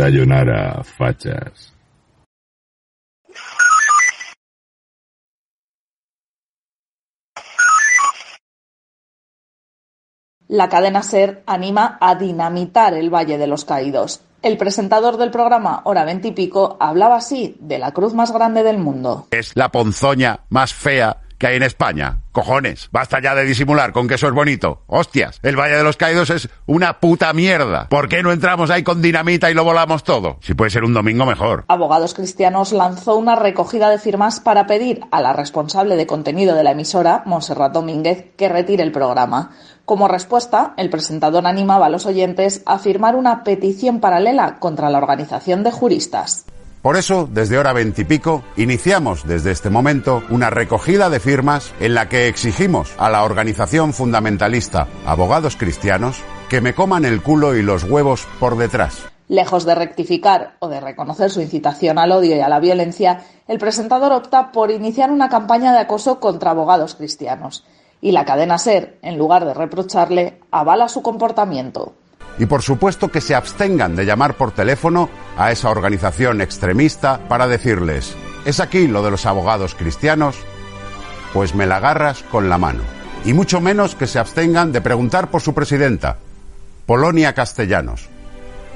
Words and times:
Sayonara, 0.00 0.82
fachas. 0.82 1.74
La 10.48 10.70
cadena 10.70 11.02
SER 11.02 11.42
anima 11.44 11.98
a 12.00 12.14
dinamitar 12.14 12.94
el 12.94 13.10
Valle 13.10 13.36
de 13.36 13.46
los 13.46 13.66
Caídos. 13.66 14.22
El 14.40 14.56
presentador 14.56 15.18
del 15.18 15.30
programa 15.30 15.82
Hora 15.84 16.06
Veintipico 16.06 16.78
hablaba 16.80 17.16
así 17.16 17.58
de 17.60 17.78
la 17.78 17.92
cruz 17.92 18.14
más 18.14 18.32
grande 18.32 18.62
del 18.62 18.78
mundo. 18.78 19.26
Es 19.30 19.54
la 19.54 19.68
ponzoña 19.68 20.40
más 20.48 20.72
fea 20.72 21.18
que 21.40 21.46
hay 21.46 21.56
en 21.56 21.62
España. 21.62 22.20
Cojones, 22.32 22.90
basta 22.92 23.18
ya 23.20 23.34
de 23.34 23.44
disimular 23.44 23.92
con 23.92 24.06
que 24.06 24.14
eso 24.14 24.28
es 24.28 24.34
bonito. 24.34 24.82
Hostias, 24.86 25.40
el 25.42 25.58
Valle 25.58 25.78
de 25.78 25.82
los 25.82 25.96
Caídos 25.96 26.28
es 26.28 26.50
una 26.66 27.00
puta 27.00 27.32
mierda. 27.32 27.88
¿Por 27.88 28.08
qué 28.08 28.22
no 28.22 28.30
entramos 28.30 28.70
ahí 28.70 28.82
con 28.82 29.00
dinamita 29.00 29.50
y 29.50 29.54
lo 29.54 29.64
volamos 29.64 30.04
todo? 30.04 30.36
Si 30.42 30.52
puede 30.52 30.70
ser 30.70 30.84
un 30.84 30.92
domingo 30.92 31.24
mejor. 31.24 31.64
Abogados 31.66 32.12
Cristianos 32.12 32.72
lanzó 32.72 33.16
una 33.16 33.36
recogida 33.36 33.88
de 33.88 33.98
firmas 33.98 34.38
para 34.38 34.66
pedir 34.66 35.00
a 35.10 35.22
la 35.22 35.32
responsable 35.32 35.96
de 35.96 36.06
contenido 36.06 36.54
de 36.54 36.62
la 36.62 36.72
emisora, 36.72 37.22
Monserrat 37.24 37.72
Domínguez, 37.72 38.26
que 38.36 38.50
retire 38.50 38.82
el 38.82 38.92
programa. 38.92 39.52
Como 39.86 40.08
respuesta, 40.08 40.74
el 40.76 40.90
presentador 40.90 41.46
animaba 41.46 41.86
a 41.86 41.90
los 41.90 42.04
oyentes 42.04 42.62
a 42.66 42.78
firmar 42.78 43.16
una 43.16 43.44
petición 43.44 44.00
paralela 44.00 44.58
contra 44.58 44.90
la 44.90 44.98
organización 44.98 45.64
de 45.64 45.72
juristas. 45.72 46.44
Por 46.82 46.96
eso, 46.96 47.28
desde 47.30 47.58
hora 47.58 47.74
veintipico, 47.74 48.42
iniciamos 48.56 49.26
desde 49.26 49.50
este 49.50 49.68
momento 49.68 50.22
una 50.30 50.48
recogida 50.48 51.10
de 51.10 51.20
firmas 51.20 51.74
en 51.78 51.94
la 51.94 52.08
que 52.08 52.26
exigimos 52.26 52.94
a 52.96 53.10
la 53.10 53.22
organización 53.22 53.92
fundamentalista 53.92 54.88
Abogados 55.04 55.56
Cristianos 55.56 56.22
que 56.48 56.62
me 56.62 56.72
coman 56.72 57.04
el 57.04 57.20
culo 57.20 57.54
y 57.54 57.62
los 57.62 57.84
huevos 57.84 58.26
por 58.38 58.56
detrás. 58.56 59.04
Lejos 59.28 59.66
de 59.66 59.74
rectificar 59.74 60.56
o 60.60 60.68
de 60.68 60.80
reconocer 60.80 61.30
su 61.30 61.42
incitación 61.42 61.98
al 61.98 62.12
odio 62.12 62.34
y 62.34 62.40
a 62.40 62.48
la 62.48 62.60
violencia, 62.60 63.24
el 63.46 63.58
presentador 63.58 64.12
opta 64.12 64.50
por 64.50 64.70
iniciar 64.70 65.10
una 65.10 65.28
campaña 65.28 65.72
de 65.72 65.80
acoso 65.80 66.18
contra 66.18 66.52
abogados 66.52 66.94
cristianos. 66.94 67.62
Y 68.00 68.12
la 68.12 68.24
cadena 68.24 68.56
SER, 68.56 68.98
en 69.02 69.18
lugar 69.18 69.44
de 69.44 69.52
reprocharle, 69.52 70.40
avala 70.50 70.88
su 70.88 71.02
comportamiento. 71.02 71.92
Y 72.38 72.46
por 72.46 72.62
supuesto 72.62 73.08
que 73.08 73.20
se 73.20 73.34
abstengan 73.34 73.94
de 73.94 74.06
llamar 74.06 74.34
por 74.34 74.52
teléfono 74.52 75.10
a 75.40 75.50
esa 75.52 75.70
organización 75.70 76.42
extremista 76.42 77.26
para 77.26 77.48
decirles, 77.48 78.14
¿es 78.44 78.60
aquí 78.60 78.86
lo 78.86 79.02
de 79.02 79.10
los 79.10 79.24
abogados 79.24 79.74
cristianos? 79.74 80.36
Pues 81.32 81.54
me 81.54 81.64
la 81.64 81.76
agarras 81.76 82.22
con 82.24 82.50
la 82.50 82.58
mano. 82.58 82.82
Y 83.24 83.32
mucho 83.32 83.58
menos 83.58 83.94
que 83.94 84.06
se 84.06 84.18
abstengan 84.18 84.70
de 84.70 84.82
preguntar 84.82 85.30
por 85.30 85.40
su 85.40 85.54
presidenta, 85.54 86.18
Polonia 86.84 87.32
Castellanos, 87.32 88.10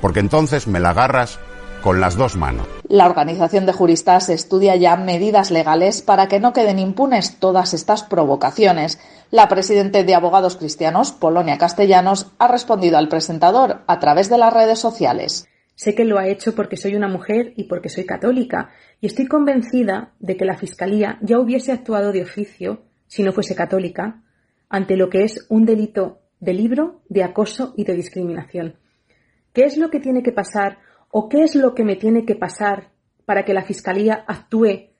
porque 0.00 0.20
entonces 0.20 0.66
me 0.66 0.80
la 0.80 0.90
agarras 0.90 1.38
con 1.82 2.00
las 2.00 2.16
dos 2.16 2.36
manos. 2.36 2.66
La 2.88 3.04
organización 3.04 3.66
de 3.66 3.74
juristas 3.74 4.30
estudia 4.30 4.76
ya 4.76 4.96
medidas 4.96 5.50
legales 5.50 6.00
para 6.00 6.26
que 6.26 6.40
no 6.40 6.54
queden 6.54 6.78
impunes 6.78 7.38
todas 7.38 7.74
estas 7.74 8.02
provocaciones. 8.02 8.98
La 9.30 9.48
presidenta 9.48 10.02
de 10.02 10.14
Abogados 10.14 10.56
Cristianos, 10.56 11.12
Polonia 11.12 11.58
Castellanos, 11.58 12.28
ha 12.38 12.48
respondido 12.48 12.96
al 12.96 13.10
presentador 13.10 13.82
a 13.86 14.00
través 14.00 14.30
de 14.30 14.38
las 14.38 14.54
redes 14.54 14.78
sociales. 14.78 15.46
Sé 15.76 15.94
que 15.94 16.04
lo 16.04 16.18
ha 16.18 16.26
hecho 16.26 16.56
porque 16.56 16.76
soy 16.76 16.96
una 16.96 17.06
mujer 17.06 17.52
y 17.54 17.64
porque 17.64 17.88
soy 17.88 18.04
católica, 18.04 18.70
y 19.00 19.06
estoy 19.06 19.28
convencida 19.28 20.14
de 20.18 20.36
que 20.36 20.44
la 20.44 20.56
Fiscalía 20.56 21.20
ya 21.22 21.38
hubiese 21.38 21.70
actuado 21.70 22.10
de 22.10 22.22
oficio, 22.22 22.82
si 23.06 23.22
no 23.22 23.30
fuese 23.30 23.54
católica, 23.54 24.24
ante 24.68 24.96
lo 24.96 25.08
que 25.08 25.22
es 25.22 25.46
un 25.48 25.64
delito 25.64 26.22
de 26.40 26.54
libro, 26.54 27.02
de 27.08 27.22
acoso 27.22 27.72
y 27.76 27.84
de 27.84 27.94
discriminación. 27.94 28.74
¿Qué 29.52 29.62
es 29.62 29.76
lo 29.76 29.90
que 29.90 30.00
tiene 30.00 30.24
que 30.24 30.32
pasar 30.32 30.78
¿O 31.10 31.30
qué 31.30 31.44
es 31.44 31.54
lo 31.54 31.74
que 31.74 31.82
me 31.82 31.96
tiene 31.96 32.26
que 32.26 32.34
pasar 32.34 32.90
para 33.24 33.46
que 33.46 33.54
la 33.54 33.64
Fiscalía 33.64 34.24
actúe 34.26 34.90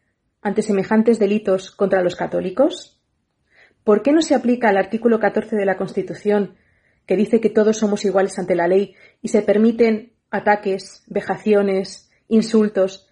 ante 0.40 0.62
semejantes 0.62 1.18
delitos 1.18 1.70
contra 1.70 2.02
los 2.02 2.16
católicos? 2.16 3.02
¿Por 3.84 4.02
qué 4.02 4.12
no 4.12 4.22
se 4.22 4.34
aplica 4.34 4.70
el 4.70 4.78
artículo 4.78 5.20
14 5.20 5.56
de 5.56 5.66
la 5.66 5.76
Constitución, 5.76 6.56
que 7.06 7.16
dice 7.16 7.40
que 7.40 7.50
todos 7.50 7.76
somos 7.76 8.04
iguales 8.06 8.38
ante 8.38 8.54
la 8.54 8.66
ley 8.66 8.94
y 9.20 9.28
se 9.28 9.42
permiten 9.42 10.14
ataques, 10.30 11.02
vejaciones, 11.06 12.10
insultos 12.28 13.06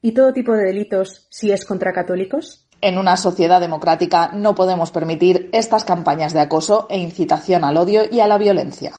y 0.00 0.12
todo 0.12 0.32
tipo 0.32 0.52
de 0.52 0.64
delitos 0.64 1.26
si 1.30 1.52
es 1.52 1.64
contra 1.64 1.92
católicos? 1.92 2.68
En 2.80 2.98
una 2.98 3.16
sociedad 3.16 3.60
democrática 3.60 4.32
no 4.32 4.54
podemos 4.54 4.90
permitir 4.90 5.48
estas 5.52 5.84
campañas 5.84 6.32
de 6.32 6.40
acoso 6.40 6.86
e 6.90 6.98
incitación 6.98 7.64
al 7.64 7.76
odio 7.76 8.02
y 8.10 8.20
a 8.20 8.26
la 8.26 8.38
violencia. 8.38 8.96